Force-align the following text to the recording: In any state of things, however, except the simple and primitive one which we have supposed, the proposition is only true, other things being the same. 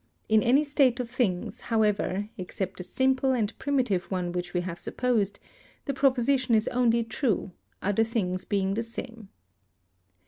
In 0.27 0.41
any 0.41 0.63
state 0.63 0.99
of 0.99 1.11
things, 1.11 1.59
however, 1.69 2.27
except 2.35 2.77
the 2.77 2.83
simple 2.83 3.33
and 3.33 3.55
primitive 3.59 4.09
one 4.09 4.31
which 4.31 4.51
we 4.51 4.61
have 4.61 4.79
supposed, 4.79 5.39
the 5.85 5.93
proposition 5.93 6.55
is 6.55 6.67
only 6.69 7.03
true, 7.03 7.51
other 7.83 8.03
things 8.03 8.43
being 8.43 8.73
the 8.73 8.81
same. 8.81 9.29